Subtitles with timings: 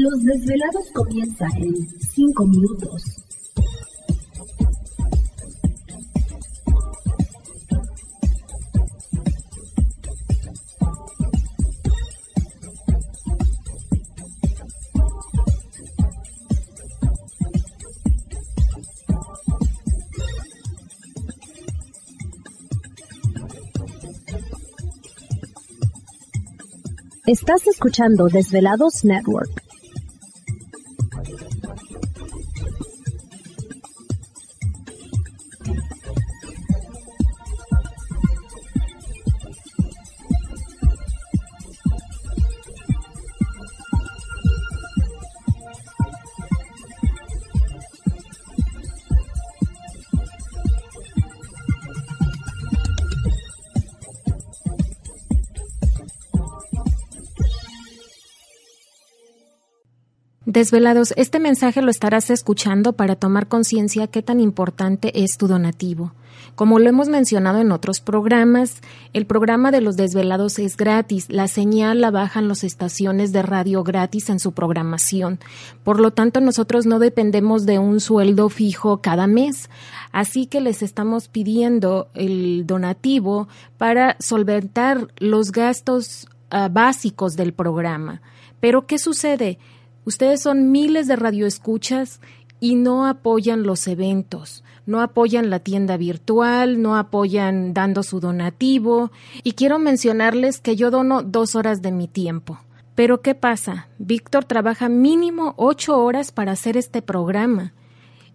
[0.00, 1.74] Los desvelados comienza en
[2.14, 3.02] 5 minutos.
[27.26, 29.67] Estás escuchando Desvelados Network.
[60.48, 66.14] Desvelados, este mensaje lo estarás escuchando para tomar conciencia qué tan importante es tu donativo.
[66.54, 68.80] Como lo hemos mencionado en otros programas,
[69.12, 71.26] el programa de los desvelados es gratis.
[71.28, 75.38] La señal la bajan las estaciones de radio gratis en su programación.
[75.84, 79.68] Por lo tanto, nosotros no dependemos de un sueldo fijo cada mes.
[80.12, 88.22] Así que les estamos pidiendo el donativo para solventar los gastos ah, básicos del programa.
[88.60, 89.58] Pero, ¿qué sucede?
[90.04, 92.20] Ustedes son miles de radioescuchas
[92.60, 99.10] y no apoyan los eventos, no apoyan la tienda virtual, no apoyan dando su donativo.
[99.42, 102.58] Y quiero mencionarles que yo dono dos horas de mi tiempo.
[102.94, 103.88] Pero ¿qué pasa?
[103.98, 107.72] Víctor trabaja mínimo ocho horas para hacer este programa.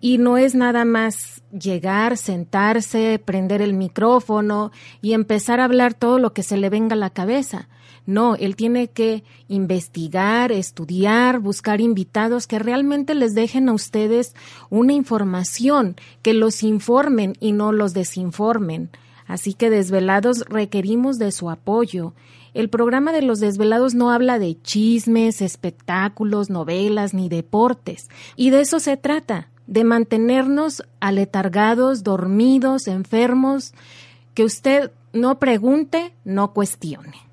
[0.00, 6.18] Y no es nada más llegar, sentarse, prender el micrófono y empezar a hablar todo
[6.18, 7.68] lo que se le venga a la cabeza.
[8.08, 14.34] No, él tiene que investigar, estudiar, buscar invitados que realmente les dejen a ustedes
[14.70, 18.88] una información, que los informen y no los desinformen.
[19.26, 22.14] Así que desvelados requerimos de su apoyo.
[22.54, 28.08] El programa de los desvelados no habla de chismes, espectáculos, novelas ni deportes.
[28.36, 33.74] Y de eso se trata, de mantenernos aletargados, dormidos, enfermos,
[34.32, 37.27] que usted no pregunte, no cuestione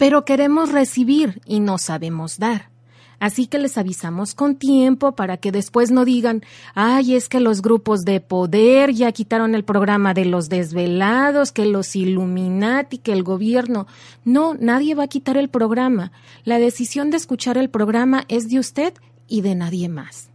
[0.00, 2.70] pero queremos recibir y no sabemos dar.
[3.18, 6.42] Así que les avisamos con tiempo para que después no digan,
[6.74, 11.66] ay, es que los grupos de poder ya quitaron el programa de los desvelados, que
[11.66, 13.86] los Illuminati, que el gobierno.
[14.24, 16.12] No, nadie va a quitar el programa.
[16.44, 18.94] La decisión de escuchar el programa es de usted
[19.28, 20.30] y de nadie más.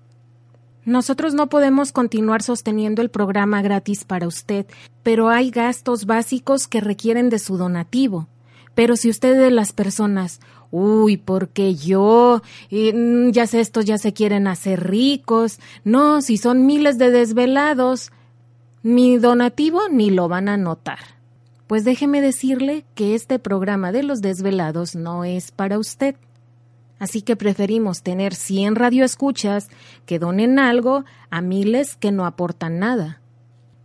[0.83, 4.67] Nosotros no podemos continuar sosteniendo el programa gratis para usted,
[5.01, 8.27] pero hay gastos básicos que requieren de su donativo.
[8.75, 14.13] Pero si usted de las personas, uy, porque yo, mm, ya sé, estos ya se
[14.13, 18.11] quieren hacer ricos, no, si son miles de desvelados,
[18.83, 20.99] mi donativo ni lo van a notar.
[21.67, 26.15] Pues déjeme decirle que este programa de los desvelados no es para usted.
[26.99, 29.69] Así que preferimos tener 100 radioescuchas
[30.05, 33.21] que donen algo a miles que no aportan nada.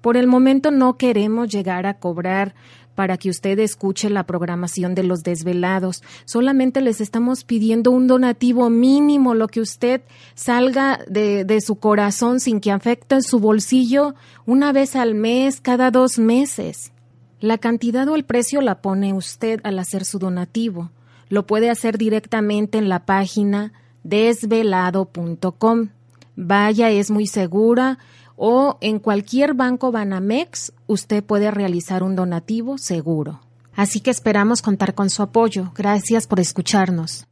[0.00, 2.54] Por el momento no queremos llegar a cobrar
[3.00, 6.02] para que usted escuche la programación de los desvelados.
[6.26, 10.02] Solamente les estamos pidiendo un donativo mínimo, lo que usted
[10.34, 15.90] salga de, de su corazón sin que afecte su bolsillo una vez al mes, cada
[15.90, 16.92] dos meses.
[17.40, 20.90] La cantidad o el precio la pone usted al hacer su donativo.
[21.30, 23.72] Lo puede hacer directamente en la página
[24.04, 25.88] desvelado.com.
[26.36, 27.98] Vaya, es muy segura
[28.42, 33.40] o en cualquier banco Banamex usted puede realizar un donativo seguro.
[33.74, 35.72] Así que esperamos contar con su apoyo.
[35.76, 37.26] Gracias por escucharnos.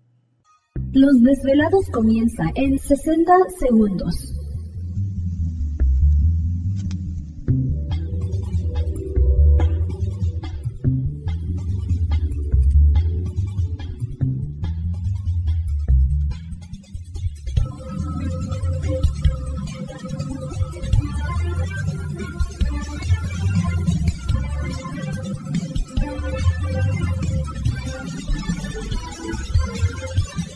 [0.93, 4.38] Los desvelados comienza en 60 segundos.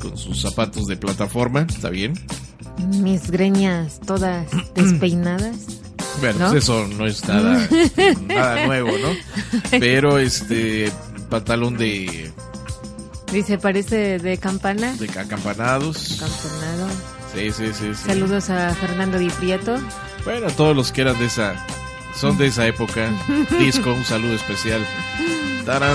[0.00, 2.14] con sus zapatos de plataforma, ¿está bien?
[2.98, 5.56] Mis greñas todas despeinadas.
[6.20, 6.50] Bueno, ¿No?
[6.50, 7.68] pues eso no es nada,
[8.26, 9.08] nada nuevo, ¿no?
[9.78, 10.90] Pero este
[11.28, 12.32] pantalón de,
[13.32, 14.94] Dice, parece de campana.
[14.96, 16.18] de acampanados.
[16.18, 16.88] Campanado.
[17.32, 18.06] Sí, sí, sí, sí.
[18.06, 19.76] Saludos a Fernando Di Prieto.
[20.24, 21.54] Bueno, todos los que eran de esa,
[22.16, 23.08] son de esa época.
[23.60, 24.84] Disco, un saludo especial.
[25.64, 25.94] ¡Tarán!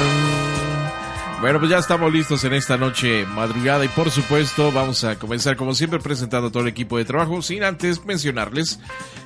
[1.42, 5.56] Bueno, pues ya estamos listos en esta noche madrugada y por supuesto vamos a comenzar
[5.58, 8.80] como siempre presentando a todo el equipo de trabajo sin antes mencionarles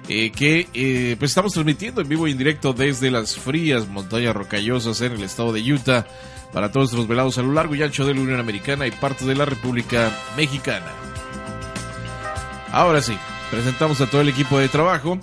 [0.10, 4.36] eh, que eh, pues estamos transmitiendo en vivo y en directo desde las frías montañas
[4.36, 6.08] rocallosas en el estado de Utah
[6.52, 9.26] para todos los velados a lo largo y ancho de la Unión Americana y parte
[9.26, 10.88] de la República Mexicana.
[12.72, 13.18] Ahora sí,
[13.52, 15.20] presentamos a todo el equipo de trabajo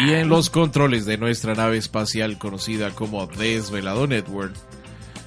[0.00, 4.54] y en los controles de nuestra nave espacial conocida como Desvelado Network,